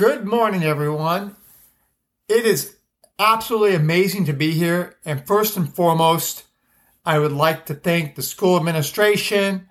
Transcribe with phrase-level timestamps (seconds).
[0.00, 1.36] Good morning, everyone.
[2.26, 2.74] It is
[3.18, 4.96] absolutely amazing to be here.
[5.04, 6.44] And first and foremost,
[7.04, 9.68] I would like to thank the school administration,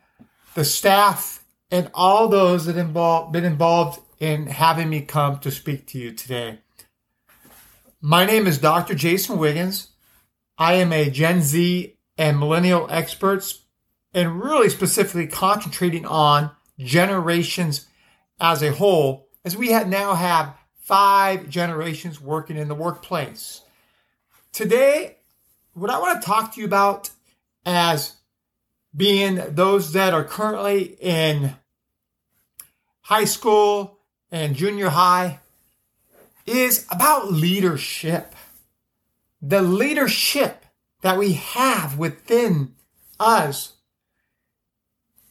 [0.54, 5.88] the staff, and all those that involved been involved in having me come to speak
[5.88, 6.60] to you today.
[8.00, 8.94] My name is Dr.
[8.94, 9.94] Jason Wiggins.
[10.60, 13.52] I am a Gen Z and millennial expert
[14.14, 17.88] and really specifically concentrating on generations
[18.40, 23.62] as a whole, as we have now have five generations working in the workplace.
[24.52, 25.18] Today,
[25.74, 27.12] what I want to talk to you about
[27.66, 28.16] as
[28.96, 31.56] being those that are currently in
[33.02, 34.00] high school
[34.32, 35.40] and junior high
[36.46, 38.36] is about leadership.
[39.42, 40.66] The leadership
[41.02, 42.74] that we have within
[43.20, 43.74] us.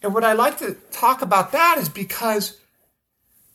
[0.03, 2.59] And what I like to talk about that is because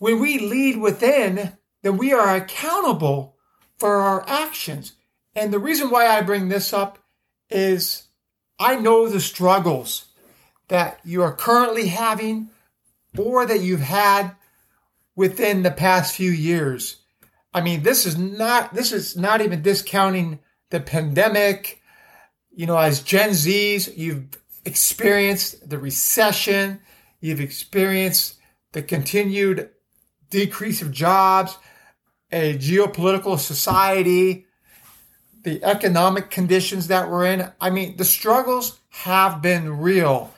[0.03, 3.37] when we lead within, then we are accountable
[3.77, 4.97] for our actions.
[5.33, 6.99] And the reason why I bring this up
[7.49, 8.09] is
[8.59, 10.07] I know the struggles
[10.67, 12.49] that you are currently having
[13.17, 14.35] or that you've had
[15.15, 16.97] within the past few years.
[17.53, 21.81] I mean, this is not this is not even discounting the pandemic.
[22.51, 26.81] You know, as Gen Zs, you've experienced the recession,
[27.21, 28.35] you've experienced
[28.73, 29.69] the continued
[30.33, 31.57] decrease of jobs,
[32.31, 34.47] a geopolitical society,
[35.43, 37.51] the economic conditions that we're in.
[37.61, 40.33] I mean, the struggles have been real.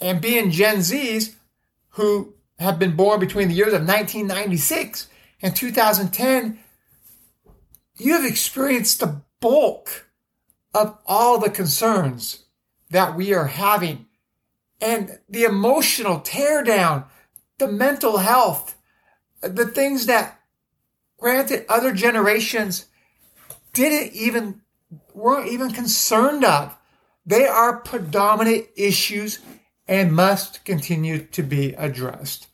[0.00, 1.34] And being Gen Zs
[1.90, 5.06] who have been born between the years of 1996
[5.40, 6.58] and 2010,
[7.98, 10.08] you have experienced the bulk
[10.74, 12.44] of all the concerns
[12.90, 14.06] that we are having
[14.80, 17.04] and the emotional teardown,
[17.58, 18.76] the mental health,
[19.42, 20.40] the things that
[21.18, 22.86] granted other generations
[23.72, 24.60] didn't even
[25.14, 26.76] weren't even concerned of.
[27.24, 29.38] They are predominant issues
[29.86, 32.48] and must continue to be addressed.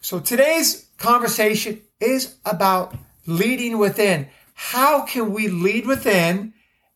[0.00, 2.94] So today's conversation is about
[3.26, 4.28] leading within.
[4.54, 6.52] How can we lead within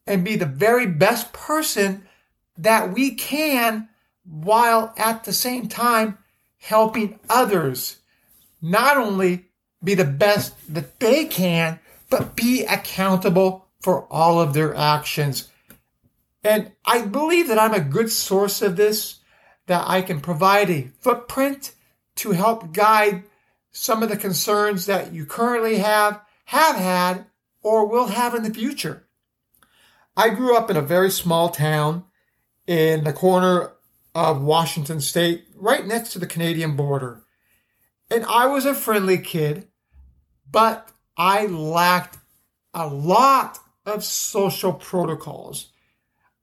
[0.07, 2.07] and be the very best person
[2.57, 3.89] that we can
[4.25, 6.19] while at the same time
[6.59, 7.98] helping others
[8.61, 9.47] not only
[9.83, 11.79] be the best that they can,
[12.11, 15.49] but be accountable for all of their actions.
[16.43, 19.21] And I believe that I'm a good source of this,
[19.67, 21.75] that I can provide a footprint
[22.17, 23.25] to help guide
[23.71, 27.27] some of the concerns that you currently have, have had,
[27.63, 29.07] or will have in the future.
[30.17, 32.05] I grew up in a very small town
[32.67, 33.73] in the corner
[34.15, 37.23] of Washington State, right next to the Canadian border.
[38.11, 39.69] And I was a friendly kid,
[40.51, 42.19] but I lacked
[42.73, 45.69] a lot of social protocols.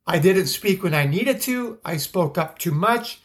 [0.05, 1.79] I didn't speak when I needed to.
[1.83, 3.19] I spoke up too much.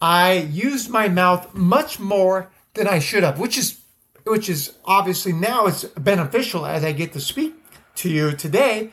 [0.00, 3.80] I used my mouth much more than I should have, which is
[4.24, 7.54] which is obviously now it's beneficial as I get to speak
[7.96, 8.90] to you today.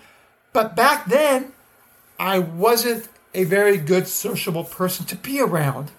[0.53, 1.51] But back then,
[2.17, 5.91] I wasn't a very good sociable person to be around.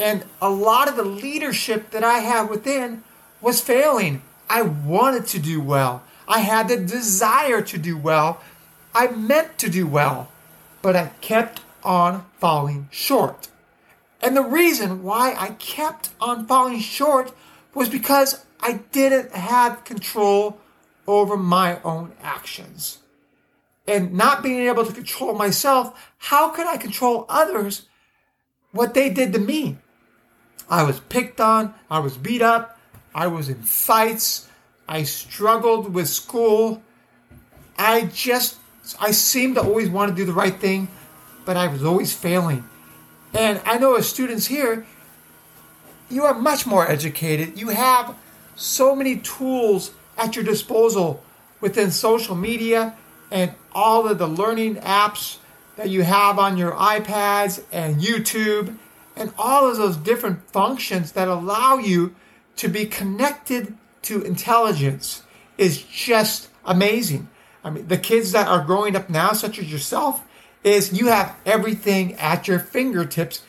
[0.00, 3.02] And a lot of the leadership that I had within
[3.40, 4.22] was failing.
[4.48, 6.02] I wanted to do well.
[6.26, 8.40] I had the desire to do well.
[8.94, 10.30] I meant to do well.
[10.82, 13.48] But I kept on falling short.
[14.20, 17.32] And the reason why I kept on falling short
[17.74, 20.60] was because I didn't have control
[21.06, 22.98] over my own actions.
[23.86, 27.86] And not being able to control myself, how could I control others
[28.72, 29.78] what they did to me?
[30.70, 32.78] I was picked on, I was beat up,
[33.14, 34.48] I was in fights,
[34.88, 36.82] I struggled with school.
[37.78, 38.56] I just,
[39.00, 40.88] I seemed to always want to do the right thing,
[41.44, 42.64] but I was always failing.
[43.34, 44.86] And I know as students here,
[46.10, 47.60] you are much more educated.
[47.60, 48.16] You have
[48.56, 51.22] so many tools at your disposal
[51.60, 52.96] within social media
[53.30, 55.36] and all of the learning apps
[55.76, 58.76] that you have on your iPads and YouTube
[59.18, 62.14] and all of those different functions that allow you
[62.56, 65.22] to be connected to intelligence
[65.56, 67.28] is just amazing.
[67.64, 70.22] I mean, the kids that are growing up now, such as yourself,
[70.64, 73.42] is you have everything at your fingertips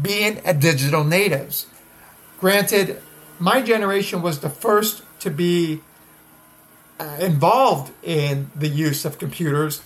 [0.00, 1.66] being a digital natives.
[2.40, 3.00] Granted,
[3.38, 5.80] my generation was the first to be
[6.98, 9.82] uh, involved in the use of computers,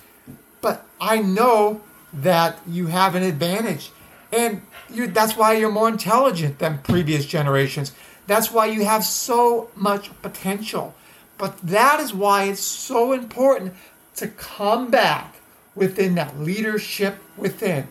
[0.60, 1.80] but I know
[2.12, 3.90] that you have an advantage
[4.32, 7.92] and that's why you're more intelligent than previous generations
[8.26, 10.94] That's why you have so much potential.
[11.38, 13.74] But that is why it's so important
[14.16, 15.36] to come back
[15.74, 17.86] within that leadership within.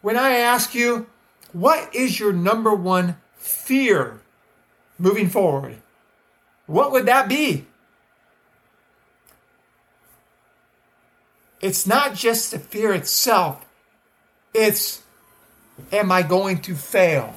[0.00, 1.06] When I ask you,
[1.52, 4.20] what is your number one fear
[4.98, 5.76] moving forward?
[6.66, 7.66] What would that be?
[11.60, 13.64] It's not just the fear itself,
[14.54, 15.02] it's
[15.92, 17.34] am I going to fail?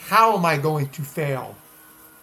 [0.00, 1.56] How am I going to fail?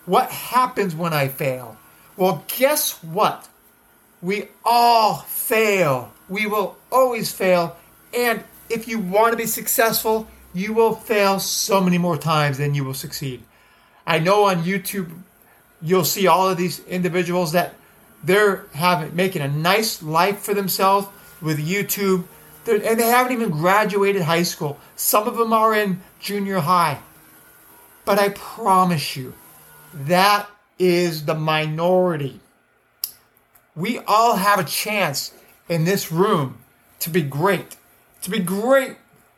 [0.06, 1.77] What happens when I fail?
[2.17, 3.47] Well, guess what?
[4.21, 6.12] We all fail.
[6.29, 7.75] We will always fail.
[8.13, 12.73] And if you want to be successful, you will fail so many more times than
[12.73, 13.44] you will succeed.
[14.07, 15.12] I know on YouTube,
[15.81, 17.75] you'll see all of these individuals that
[18.23, 21.07] they're having making a nice life for themselves
[21.41, 22.23] with YouTube,
[22.65, 24.79] they're, and they haven't even graduated high school.
[24.95, 27.00] Some of them are in junior high.
[28.03, 29.33] But I promise you,
[29.94, 32.39] that is the minority.
[33.75, 35.33] We all have a chance
[35.69, 36.59] in this room
[37.00, 37.77] to be great,
[38.21, 38.97] to be great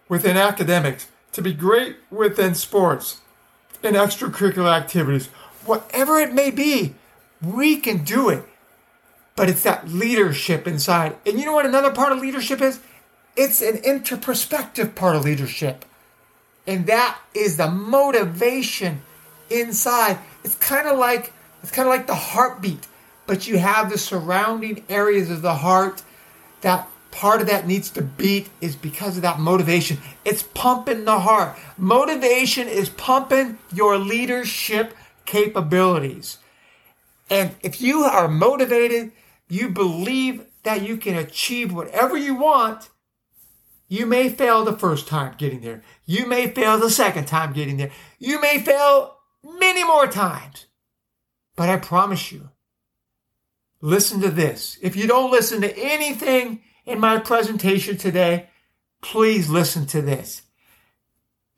[0.09, 3.21] within academics, to be great within sports
[3.83, 5.27] and extracurricular activities.
[5.65, 6.95] Whatever it may be,
[7.41, 8.44] we can do it.
[9.35, 11.15] But it's that leadership inside.
[11.25, 12.79] And you know what another part of leadership is?
[13.38, 15.86] It's an interperspective part of leadership.
[16.66, 19.01] And that is the motivation
[19.50, 20.18] inside.
[20.44, 21.31] It's kind of like
[21.63, 22.88] it's kind of like the heartbeat,
[23.25, 26.04] but you have the surrounding areas of the heart
[26.62, 29.98] that part of that needs to beat is because of that motivation.
[30.25, 31.57] It's pumping the heart.
[31.78, 34.94] Motivation is pumping your leadership
[35.25, 36.38] capabilities.
[37.30, 39.12] And if you are motivated,
[39.50, 42.89] you believe that you can achieve whatever you want,
[43.88, 45.81] you may fail the first time getting there.
[46.06, 47.92] You may fail the second time getting there.
[48.19, 50.66] You may fail many more times.
[51.56, 52.50] But I promise you,
[53.81, 54.78] listen to this.
[54.81, 58.50] If you don't listen to anything in my presentation today,
[59.01, 60.44] please listen to this.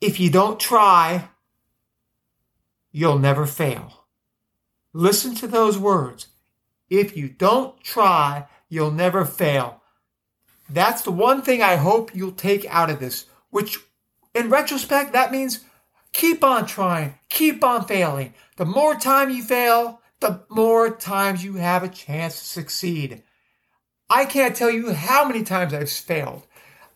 [0.00, 1.28] If you don't try,
[2.92, 4.04] you'll never fail.
[4.92, 6.28] Listen to those words.
[6.88, 9.79] If you don't try, you'll never fail.
[10.72, 13.78] That's the one thing I hope you'll take out of this, which
[14.34, 15.64] in retrospect, that means
[16.12, 18.34] keep on trying, keep on failing.
[18.56, 23.22] The more time you fail, the more times you have a chance to succeed.
[24.08, 26.46] I can't tell you how many times I've failed.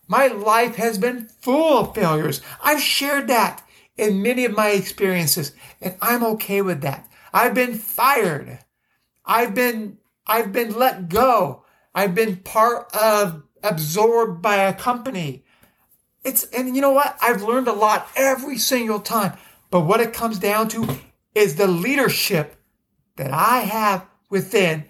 [0.06, 2.40] My life has been full of failures.
[2.62, 3.66] I've shared that
[3.96, 7.08] in many of my experiences, and I'm okay with that.
[7.32, 8.58] I've been fired.
[9.24, 11.64] I've been I've been let go.
[11.94, 15.44] I've been part of absorbed by a company.
[16.22, 17.16] It's and you know what?
[17.20, 19.36] I've learned a lot every single time.
[19.70, 20.86] But what it comes down to
[21.34, 22.56] is the leadership
[23.16, 24.84] that I have within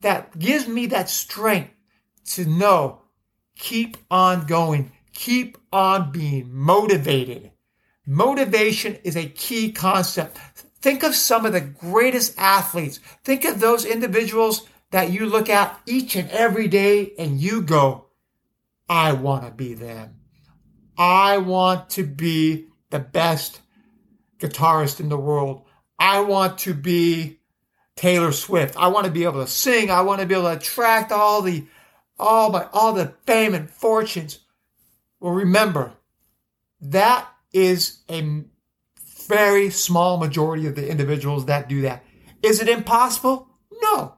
[0.00, 1.70] that gives me that strength
[2.26, 3.02] to know,
[3.56, 7.50] keep on going, keep on being motivated.
[8.06, 10.38] Motivation is a key concept.
[10.80, 13.00] Think of some of the greatest athletes.
[13.24, 18.07] Think of those individuals that you look at each and every day and you go,
[18.88, 20.16] I want to be them.
[20.96, 23.60] I want to be the best
[24.38, 25.64] guitarist in the world.
[25.98, 27.40] I want to be
[27.96, 28.76] Taylor Swift.
[28.76, 29.90] I want to be able to sing.
[29.90, 31.66] I want to be able to attract all the
[32.18, 34.40] all my all the fame and fortunes.
[35.20, 35.92] Well, remember,
[36.80, 38.44] that is a
[39.26, 42.04] very small majority of the individuals that do that.
[42.42, 43.48] Is it impossible?
[43.82, 44.14] No.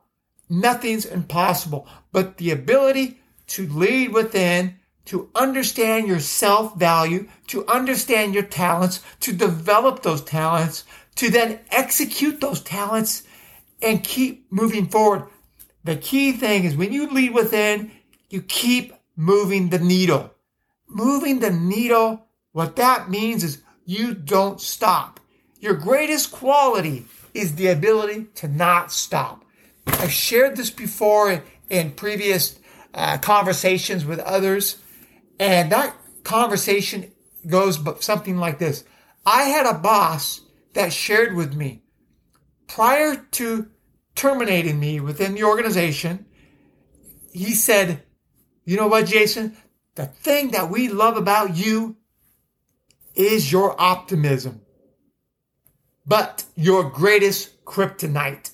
[0.48, 1.86] Nothing's impossible.
[2.12, 3.19] But the ability
[3.50, 4.76] to lead within,
[5.06, 10.84] to understand your self value, to understand your talents, to develop those talents,
[11.16, 13.24] to then execute those talents
[13.82, 15.24] and keep moving forward.
[15.82, 17.90] The key thing is when you lead within,
[18.28, 20.32] you keep moving the needle.
[20.88, 25.18] Moving the needle, what that means is you don't stop.
[25.58, 29.44] Your greatest quality is the ability to not stop.
[29.86, 32.59] I've shared this before in, previous
[32.94, 34.78] uh, conversations with others,
[35.38, 37.12] and that conversation
[37.46, 38.84] goes something like this.
[39.24, 40.40] I had a boss
[40.74, 41.82] that shared with me
[42.66, 43.68] prior to
[44.14, 46.26] terminating me within the organization,
[47.32, 48.02] he said,
[48.64, 49.56] You know what, Jason?
[49.94, 51.96] The thing that we love about you
[53.14, 54.62] is your optimism.
[56.06, 58.52] But your greatest kryptonite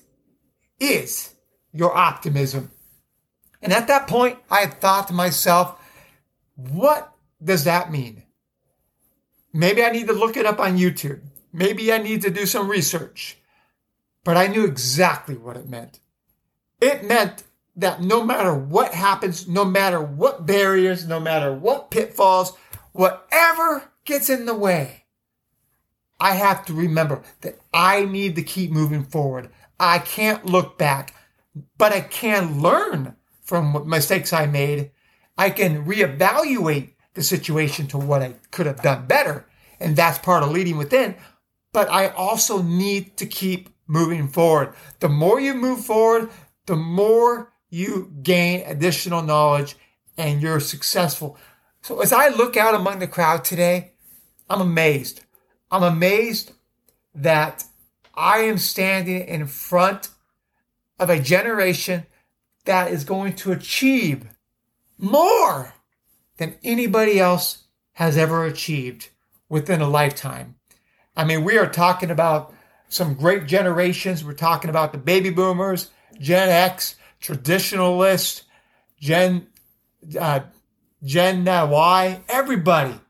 [0.81, 1.35] is
[1.73, 2.71] your optimism.
[3.63, 5.81] And at that point, I thought to myself,
[6.55, 8.23] what does that mean?
[9.53, 11.23] Maybe I need to look it up on YouTube.
[11.53, 13.39] Maybe I need to do some research.
[14.25, 16.01] But I knew exactly what it meant.
[16.81, 17.45] It meant
[17.77, 22.53] that no matter what happens, no matter what barriers, no matter what pitfalls,
[22.93, 25.05] whatever gets in the way,
[26.19, 29.51] I have to remember that I need to keep moving forward.
[29.79, 31.15] I can't look back,
[31.77, 33.16] but I can learn
[33.47, 34.91] from mistakes I made.
[35.39, 39.47] I can reevaluate the situation to what I could have done better.
[39.81, 41.15] And that's part of leading within.
[41.73, 44.75] But I also need to keep moving forward.
[45.01, 46.31] The more you move forward,
[46.67, 49.77] the more you gain additional knowledge
[50.19, 51.39] and you're successful.
[51.83, 53.93] So as I look out among the crowd today,
[54.51, 55.25] I'm amazed.
[55.71, 56.53] I'm amazed
[57.15, 57.65] that
[58.15, 60.09] I am standing in front
[60.99, 62.07] of a generation
[62.67, 64.27] that is going to achieve
[64.99, 65.75] more
[66.37, 69.09] than anybody else has ever achieved
[69.49, 70.57] within a lifetime.
[71.17, 72.53] I mean, we are talking about
[72.89, 74.25] some great generations.
[74.25, 78.43] We're talking about the baby boomers, Gen X, traditionalist,
[79.01, 79.47] Gen
[80.19, 80.41] uh,
[81.03, 83.01] Gen Y, everybody.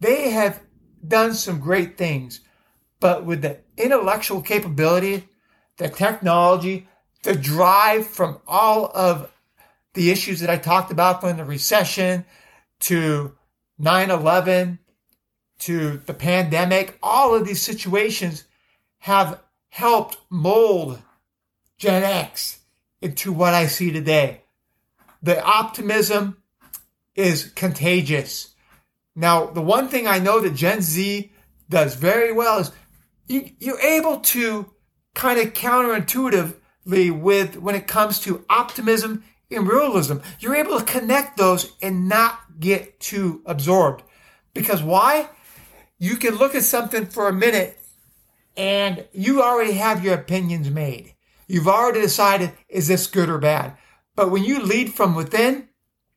[0.00, 0.60] They have
[1.06, 2.40] done some great things,
[3.00, 5.28] but with the intellectual capability,
[5.76, 6.88] the technology,
[7.22, 9.30] the drive from all of
[9.94, 12.24] the issues that I talked about from the recession
[12.80, 13.36] to
[13.78, 14.78] 9 11
[15.60, 18.44] to the pandemic, all of these situations
[18.98, 21.00] have helped mold
[21.78, 22.60] Gen X
[23.00, 24.42] into what I see today.
[25.22, 26.38] The optimism
[27.14, 28.54] is contagious.
[29.16, 31.32] Now, the one thing I know that Gen Z
[31.68, 32.72] does very well is
[33.26, 34.70] you, you're able to
[35.14, 36.57] kind of counterintuitively
[36.88, 40.18] with when it comes to optimism and realism.
[40.40, 44.02] You're able to connect those and not get too absorbed.
[44.54, 45.28] Because why?
[45.98, 47.78] You can look at something for a minute
[48.56, 51.14] and you already have your opinions made.
[51.46, 53.76] You've already decided, is this good or bad?
[54.16, 55.68] But when you lead from within,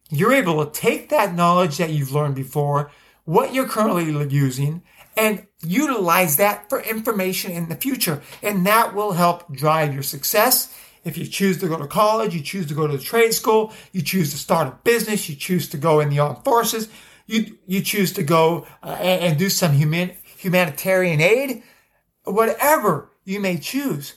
[0.09, 2.91] you're able to take that knowledge that you've learned before,
[3.23, 4.83] what you're currently using,
[5.21, 8.23] and utilize that for information in the future.
[8.41, 10.75] And that will help drive your success.
[11.03, 13.71] If you choose to go to college, you choose to go to the trade school,
[13.91, 16.89] you choose to start a business, you choose to go in the armed forces,
[17.27, 21.61] you, you choose to go uh, and, and, do some human, humanitarian aid,
[22.23, 24.15] whatever you may choose,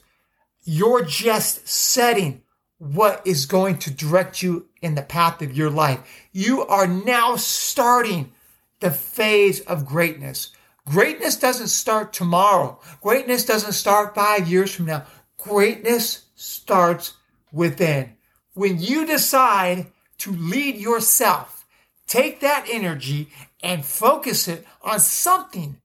[0.64, 2.42] you're just setting
[2.78, 6.00] what is going to direct you in the path of your life.
[6.32, 8.32] You are now starting
[8.80, 10.50] the phase of greatness.
[10.86, 12.78] Greatness doesn't start tomorrow.
[13.00, 15.06] Greatness doesn't start five years from now.
[15.38, 17.14] Greatness starts
[17.52, 18.16] within.
[18.52, 19.86] When you decide
[20.18, 21.66] to lead yourself,
[22.06, 23.30] take that energy
[23.62, 25.80] and focus it on something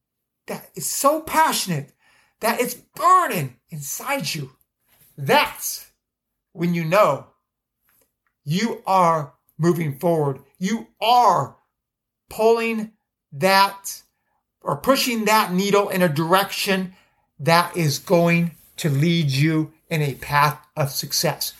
[0.48, 1.94] that is so passionate
[2.42, 4.52] that it's burning inside you.
[5.18, 5.92] That's
[6.54, 7.28] when you know
[8.44, 10.40] you are moving forward.
[10.58, 11.58] You are
[12.30, 12.92] pulling
[13.32, 14.02] that
[14.62, 16.94] or pushing that needle in a direction
[17.40, 21.54] that is going to lead you in a path of success.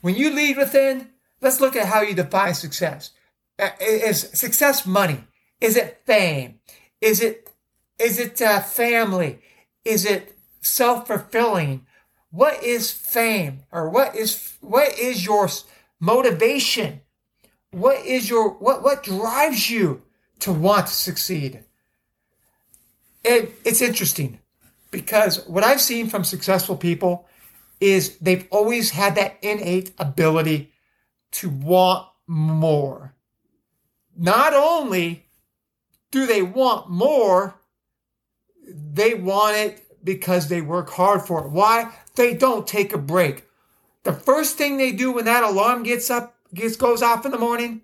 [0.00, 1.10] When you lead within,
[1.40, 3.10] let's look at how you define success.
[3.58, 5.24] Uh, is success money?
[5.60, 6.60] Is it fame?
[7.00, 7.50] Is it
[7.98, 9.40] is it uh, family?
[9.84, 11.86] Is it self fulfilling?
[12.30, 15.48] What is fame, or what is what is your
[15.98, 17.02] motivation?
[17.72, 20.02] What is your what what drives you
[20.40, 21.64] to want to succeed?
[23.22, 24.38] It, it's interesting
[24.90, 27.28] because what I've seen from successful people
[27.80, 30.72] is they've always had that innate ability
[31.32, 33.14] to want more.
[34.16, 35.26] Not only
[36.10, 37.60] do they want more,
[38.66, 41.50] they want it because they work hard for it.
[41.50, 41.92] Why?
[42.16, 43.44] They don't take a break.
[44.02, 47.38] The first thing they do when that alarm gets up, gets goes off in the
[47.38, 47.82] morning,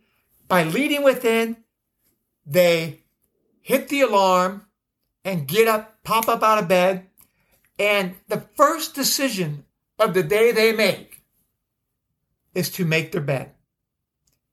[0.48, 1.56] by leading within,
[2.44, 3.00] they
[3.60, 4.65] hit the alarm
[5.26, 7.08] and get up, pop up out of bed,
[7.80, 9.64] and the first decision
[9.98, 11.24] of the day they make
[12.54, 13.50] is to make their bed.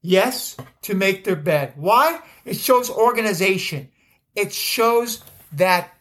[0.01, 1.73] Yes, to make their bed.
[1.75, 2.19] Why?
[2.43, 3.89] It shows organization.
[4.35, 5.93] It shows that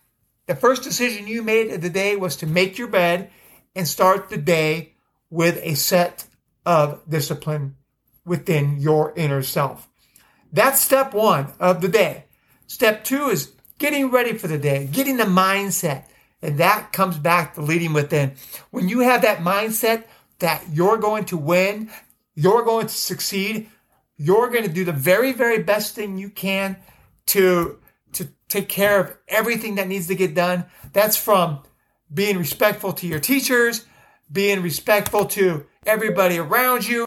[0.47, 3.31] the first decision you made of the day was to make your bed
[3.77, 4.95] and start the day
[5.29, 6.25] with a set
[6.65, 7.77] of discipline
[8.25, 9.89] within your inner self.
[10.51, 12.25] That's step one of the day.
[12.67, 13.53] Step two is
[13.83, 16.05] getting ready for the day, getting the mindset.
[16.41, 18.35] And that comes back to leading within.
[18.71, 20.05] When you have that mindset
[20.39, 21.91] that you're going to win,
[22.37, 23.69] you're going to succeed,
[24.17, 26.77] you're going to do the very, very best thing you can
[27.27, 27.81] to,
[28.13, 30.65] to take care of everything that needs to get done.
[30.93, 31.65] That's from
[32.15, 33.85] being respectful to your teachers,
[34.31, 37.05] being respectful to everybody around you.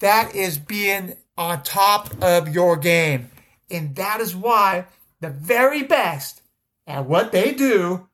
[0.00, 3.30] That is being on top of your game.
[3.70, 4.84] And that is why
[5.22, 6.42] the very best
[6.86, 8.08] at what they do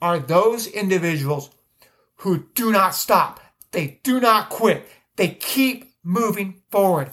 [0.00, 1.50] are those individuals
[2.16, 3.40] who do not stop.
[3.72, 4.86] They do not quit.
[5.16, 7.10] They keep moving forward.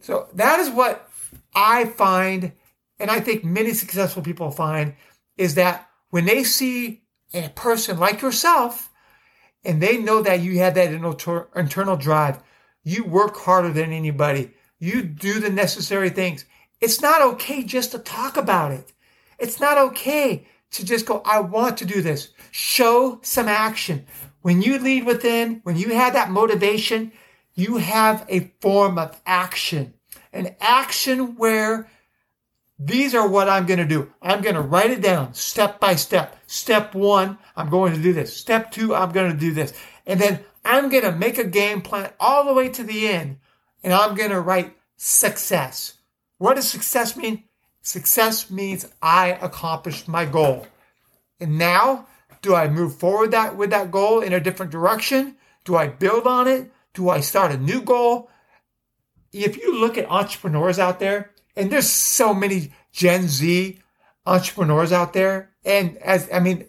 [0.00, 1.08] So that is what
[1.54, 2.52] I find,
[2.98, 4.94] and I think many successful people find,
[5.38, 8.90] is that when they see a person like yourself
[9.64, 12.40] and they know that you have that internal drive,
[12.82, 16.44] you work harder than anybody, you do the necessary things.
[16.84, 18.92] It's not okay just to talk about it.
[19.38, 22.34] It's not okay to just go, I want to do this.
[22.50, 24.04] Show some action.
[24.42, 27.10] When you lead within, when you have that motivation,
[27.54, 29.94] you have a form of action.
[30.30, 31.88] An action where
[32.78, 34.12] these are what I'm going to do.
[34.20, 36.36] I'm going to write it down step by step.
[36.46, 38.36] Step one, I'm going to do this.
[38.36, 39.72] Step two, I'm going to do this.
[40.04, 43.38] And then I'm going to make a game plan all the way to the end.
[43.82, 45.94] And I'm going to write success.
[46.38, 47.44] What does success mean?
[47.82, 50.66] Success means I accomplished my goal.
[51.40, 52.06] And now,
[52.42, 55.36] do I move forward that with that goal in a different direction?
[55.64, 56.72] Do I build on it?
[56.92, 58.30] Do I start a new goal?
[59.32, 63.78] If you look at entrepreneurs out there, and there's so many Gen Z
[64.26, 66.66] entrepreneurs out there, and as I mean,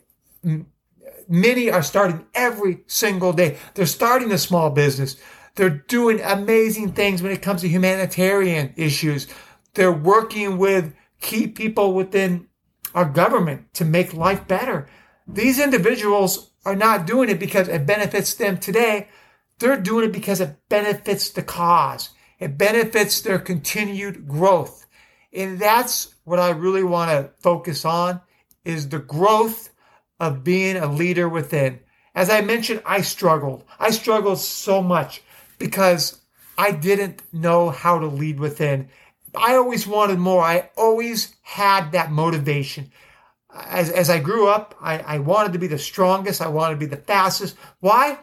[1.27, 3.57] many are starting every single day.
[3.73, 5.17] They're starting a small business.
[5.55, 9.27] They're doing amazing things when it comes to humanitarian issues.
[9.75, 12.47] They're working with key people within
[12.93, 14.87] our government to make life better.
[15.27, 19.09] These individuals are not doing it because it benefits them today.
[19.59, 22.09] They're doing it because it benefits the cause.
[22.39, 24.85] It benefits their continued growth.
[25.31, 28.21] And that's what I really want to focus on
[28.63, 29.69] is the growth
[30.19, 31.79] of being a leader within.
[32.13, 33.63] As I mentioned, I struggled.
[33.79, 35.21] I struggled so much
[35.59, 36.21] because
[36.57, 38.89] I didn't know how to lead within.
[39.37, 40.41] I always wanted more.
[40.41, 42.91] I always had that motivation.
[43.53, 46.41] As, as I grew up, I, I wanted to be the strongest.
[46.41, 47.55] I wanted to be the fastest.
[47.79, 48.19] Why?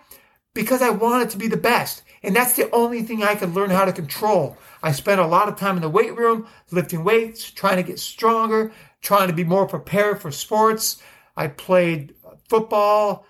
[0.55, 2.03] Because I wanted to be the best.
[2.23, 4.57] And that's the only thing I could learn how to control.
[4.83, 7.99] I spent a lot of time in the weight room, lifting weights, trying to get
[7.99, 11.03] stronger, trying to be more prepared for sports.
[11.37, 12.15] I played
[12.49, 13.27] football,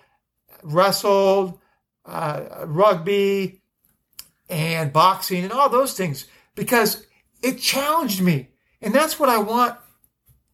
[0.61, 1.59] wrestled,
[2.05, 3.61] uh, rugby,
[4.49, 7.05] and boxing, and all those things because
[7.43, 8.49] it challenged me.
[8.81, 9.77] And that's what I want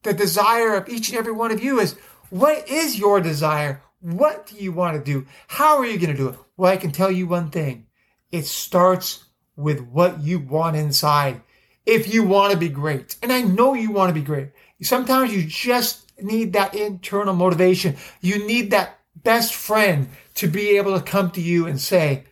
[0.03, 1.95] the desire of each and every one of you is
[2.29, 3.81] what is your desire?
[4.01, 5.25] What do you want to do?
[5.47, 6.39] How are you going to do it?
[6.55, 7.87] Well, I can tell you one thing.
[8.31, 9.25] It starts
[9.55, 11.41] with what you want inside.
[11.85, 15.33] If you want to be great, and I know you want to be great, sometimes
[15.33, 17.97] you just need that internal motivation.
[18.21, 22.25] You need that best friend to be able to come to you and say,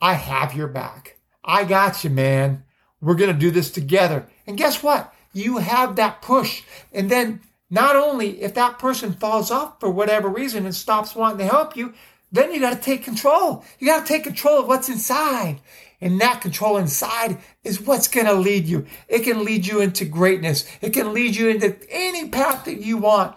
[0.00, 1.18] I have your back.
[1.42, 2.64] I got you, man.
[3.00, 4.26] We're going to do this together.
[4.46, 5.14] And guess what?
[5.32, 6.62] You have that push.
[6.92, 11.38] And then not only if that person falls off for whatever reason and stops wanting
[11.38, 11.94] to help you,
[12.32, 13.64] then you got to take control.
[13.78, 15.60] You got to take control of what's inside.
[16.00, 18.86] And that control inside is what's going to lead you.
[19.08, 20.64] It can lead you into greatness.
[20.80, 23.36] It can lead you into any path that you want.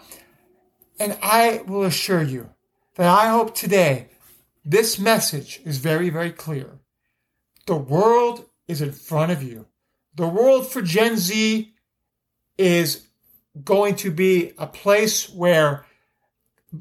[1.00, 2.50] And I will assure you
[2.95, 4.10] that I hope today
[4.63, 6.80] this message is very, very clear.
[7.65, 9.68] The world is in front of you.
[10.16, 11.74] The world for Gen Z
[12.58, 13.08] is
[13.64, 15.86] going to be a place where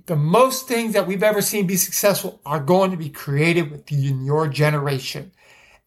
[0.06, 4.24] the most things that we've ever seen be successful are going to be created within
[4.24, 5.32] your generation.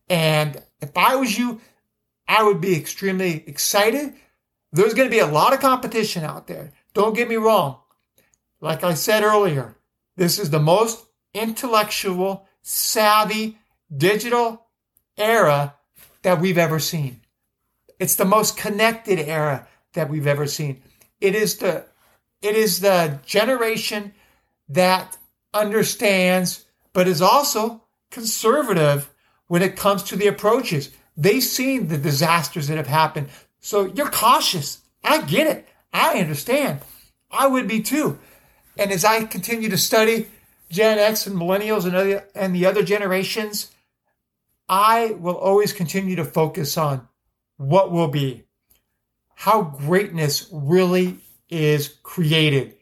[0.09, 1.61] And if I was you,
[2.27, 4.13] I would be extremely excited.
[4.73, 6.73] There's going to be a lot of competition out there.
[6.93, 7.79] Don't get me wrong.
[8.59, 9.77] Like I said earlier,
[10.17, 13.57] this is the most intellectual, savvy,
[13.95, 14.67] digital
[15.17, 15.75] era
[16.23, 17.21] that we've ever seen.
[17.99, 20.81] It's the most connected era that we've ever seen.
[21.21, 21.85] It is the
[22.41, 24.13] it is the generation
[24.67, 25.17] that
[25.53, 29.09] understands but is also conservative
[29.47, 30.91] when it comes to the approaches.
[31.15, 33.29] They've seen the disasters that have happened.
[33.59, 34.81] So you're cautious.
[35.03, 35.67] I get it.
[35.91, 36.81] I understand.
[37.31, 38.19] I would be too.
[38.77, 40.27] And as I continue to study
[40.69, 43.71] Gen X and millennials and, other, and the other generations,
[44.67, 47.07] I will always continue to focus on
[47.57, 48.45] what will be,
[49.35, 51.17] how greatness really
[51.49, 52.75] is created.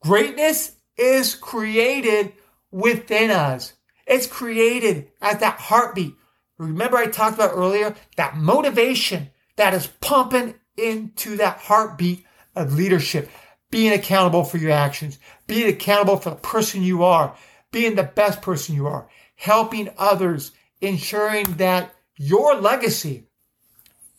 [0.00, 2.32] Greatness is created
[2.70, 3.72] within us.
[4.06, 6.14] It's created as that heartbeat.
[6.58, 13.30] Remember I talked about earlier that motivation that is pumping into that heartbeat of leadership,
[13.70, 17.36] being accountable for your actions, being accountable for the person you are,
[17.72, 20.52] being the best person you are, helping others,
[20.86, 23.24] ensuring that your legacy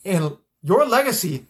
[0.04, 1.46] and your legacy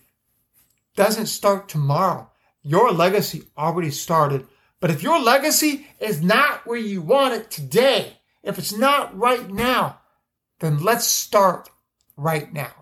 [0.94, 2.30] doesn't start tomorrow.
[2.62, 4.46] Your legacy already started.
[4.80, 9.50] But if your legacy is not where you want it today, if it's not right
[9.50, 10.00] now,
[10.60, 11.68] then let's start
[12.16, 12.72] right now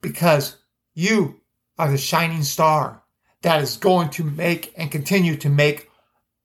[0.00, 0.56] because
[0.94, 1.40] you
[1.78, 3.02] are the shining star
[3.42, 5.90] that is going to make and continue to make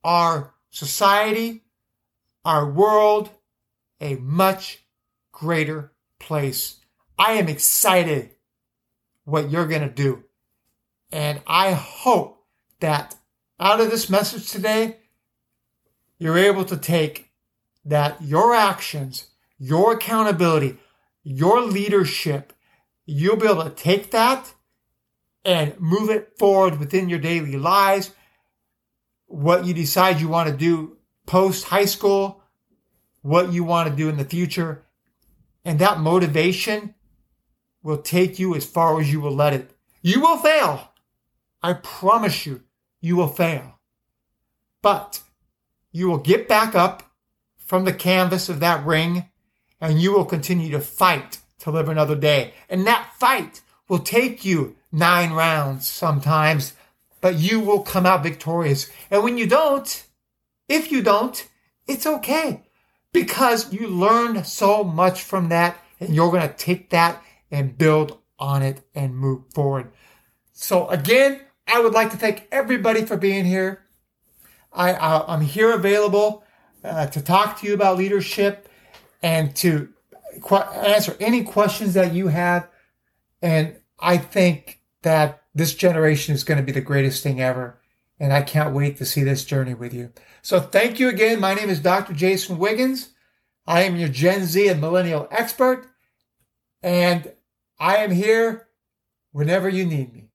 [0.04, 1.64] our society,
[2.44, 3.30] our world,
[4.00, 4.83] a much
[5.34, 6.80] greater place.
[7.18, 8.30] I am excited
[9.24, 10.24] what you're going to do.
[11.12, 12.44] And I hope
[12.80, 13.16] that
[13.60, 14.98] out of this message today,
[16.18, 17.30] you're able to take
[17.84, 19.26] that your actions,
[19.58, 20.78] your accountability,
[21.22, 22.52] your leadership,
[23.04, 24.54] you'll be able to take that
[25.44, 28.12] and move it forward within your daily lives.
[29.26, 32.42] What you decide you want to do post high school,
[33.22, 34.83] what you want to do in the future.
[35.64, 36.94] And that motivation
[37.82, 39.70] will take you as far as you will let it.
[40.02, 40.92] You will fail.
[41.62, 42.62] I promise you,
[43.00, 43.78] you will fail.
[44.82, 45.22] But
[45.92, 47.02] you will get back up
[47.56, 49.30] from the canvas of that ring
[49.80, 52.52] and you will continue to fight to live another day.
[52.68, 56.74] And that fight will take you nine rounds sometimes,
[57.20, 58.90] but you will come out victorious.
[59.10, 60.06] And when you don't,
[60.68, 61.48] if you don't,
[61.86, 62.63] it's okay
[63.14, 68.18] because you learned so much from that and you're going to take that and build
[68.38, 69.90] on it and move forward.
[70.52, 73.86] So again, I would like to thank everybody for being here.
[74.72, 76.44] I, am here available
[76.82, 78.68] uh, to talk to you about leadership
[79.22, 79.88] and to
[80.42, 82.68] qu- answer any questions that you have.
[83.40, 87.80] And I think that this generation is going to be the greatest thing ever.
[88.24, 90.10] And I can't wait to see this journey with you.
[90.40, 91.40] So thank you again.
[91.40, 92.14] My name is Dr.
[92.14, 93.10] Jason Wiggins.
[93.66, 95.88] I am your Gen Z and millennial expert.
[96.82, 97.34] And
[97.78, 98.68] I am here
[99.32, 100.30] whenever you need me.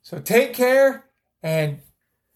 [0.00, 1.06] So take care
[1.42, 1.80] and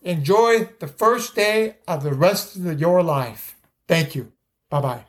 [0.00, 3.56] enjoy the first day of the rest of your life.
[3.86, 4.32] Thank you.
[4.68, 5.07] Bye bye.